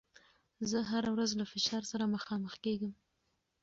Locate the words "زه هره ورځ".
0.69-1.31